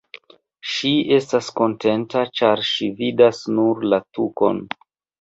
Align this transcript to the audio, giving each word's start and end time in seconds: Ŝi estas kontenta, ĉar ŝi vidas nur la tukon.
Ŝi 0.69 0.93
estas 1.17 1.51
kontenta, 1.61 2.25
ĉar 2.41 2.65
ŝi 2.73 2.91
vidas 3.05 3.45
nur 3.61 3.89
la 3.93 4.05
tukon. 4.19 4.69